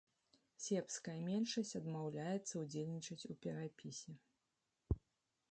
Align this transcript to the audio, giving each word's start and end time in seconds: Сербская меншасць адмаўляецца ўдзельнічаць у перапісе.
Сербская 0.67 1.17
меншасць 1.27 1.75
адмаўляецца 1.81 2.53
ўдзельнічаць 2.63 3.27
у 3.35 3.37
перапісе. 3.45 4.19